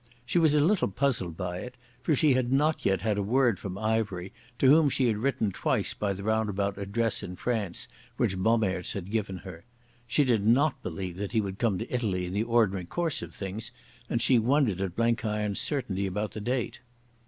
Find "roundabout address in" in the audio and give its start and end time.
6.23-7.35